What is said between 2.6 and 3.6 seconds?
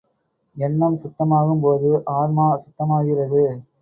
சுத்தமாகிறது.